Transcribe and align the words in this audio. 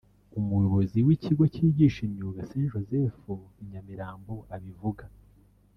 umuyobozi 0.39 0.97
w’ikigo 1.07 1.43
kigisha 1.53 1.99
imyuga 2.07 2.39
st 2.49 2.53
Joseph 2.71 3.23
i 3.61 3.63
Nyamirambo 3.69 4.33
abivuga 4.55 5.05